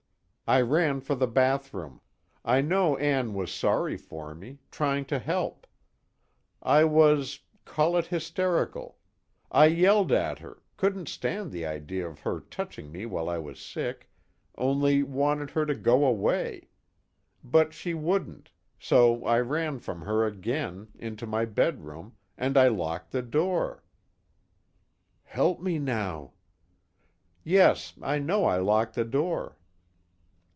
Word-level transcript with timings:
I 0.47 0.59
ran 0.59 0.99
for 0.99 1.15
the 1.15 1.27
bathroom. 1.27 2.01
I 2.43 2.59
know 2.59 2.97
Ann 2.97 3.33
was 3.33 3.53
sorry 3.53 3.95
for 3.95 4.35
me, 4.35 4.59
trying 4.69 5.05
to 5.05 5.17
help. 5.17 5.65
I 6.61 6.83
was 6.83 7.39
call 7.63 7.95
it 7.95 8.07
hysterical. 8.07 8.97
I 9.49 9.67
yelled 9.67 10.11
at 10.11 10.39
her, 10.39 10.61
couldn't 10.75 11.07
stand 11.07 11.53
the 11.53 11.65
idea 11.65 12.05
of 12.05 12.19
her 12.19 12.41
touching 12.41 12.91
me 12.91 13.05
while 13.05 13.29
I 13.29 13.37
was 13.37 13.61
sick, 13.61 14.09
only 14.57 15.03
wanted 15.03 15.51
her 15.51 15.65
to 15.65 15.73
go 15.73 16.03
away. 16.05 16.67
But 17.45 17.73
she 17.73 17.93
wouldn't, 17.93 18.51
so 18.77 19.23
I 19.23 19.39
ran 19.39 19.79
from 19.79 20.01
her 20.01 20.25
again, 20.25 20.89
into 20.99 21.25
my 21.25 21.45
bedroom, 21.45 22.17
and 22.37 22.57
I 22.57 22.67
locked 22.67 23.11
the 23.13 23.21
door." 23.21 23.85
(Help 25.23 25.61
me 25.61 25.79
now!) 25.79 26.33
"Yes, 27.41 27.93
I 28.01 28.19
know 28.19 28.43
I 28.43 28.57
locked 28.57 28.95
the 28.95 29.05
door." 29.05 29.55